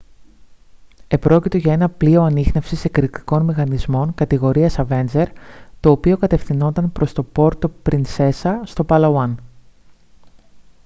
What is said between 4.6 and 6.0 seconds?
avenger το